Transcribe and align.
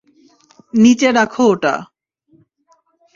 নিচে 0.73 1.09
রাখো 1.11 1.43
ওটা। 1.47 1.73